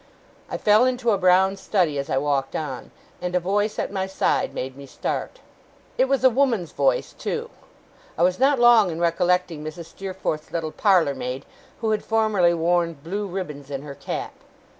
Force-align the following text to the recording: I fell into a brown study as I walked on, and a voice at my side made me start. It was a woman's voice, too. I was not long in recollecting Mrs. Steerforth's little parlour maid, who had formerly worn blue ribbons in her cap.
I 0.49 0.57
fell 0.57 0.83
into 0.85 1.11
a 1.11 1.17
brown 1.19 1.57
study 1.57 1.99
as 1.99 2.09
I 2.09 2.17
walked 2.17 2.55
on, 2.55 2.89
and 3.21 3.35
a 3.35 3.39
voice 3.39 3.77
at 3.77 3.91
my 3.91 4.07
side 4.07 4.51
made 4.51 4.75
me 4.75 4.87
start. 4.87 5.41
It 5.95 6.05
was 6.05 6.23
a 6.23 6.29
woman's 6.31 6.71
voice, 6.71 7.13
too. 7.13 7.51
I 8.17 8.23
was 8.23 8.39
not 8.39 8.57
long 8.57 8.89
in 8.89 8.99
recollecting 8.99 9.63
Mrs. 9.63 9.85
Steerforth's 9.91 10.51
little 10.51 10.71
parlour 10.71 11.13
maid, 11.13 11.45
who 11.81 11.91
had 11.91 12.03
formerly 12.03 12.55
worn 12.55 12.93
blue 12.93 13.27
ribbons 13.27 13.69
in 13.69 13.83
her 13.83 13.93
cap. 13.93 14.33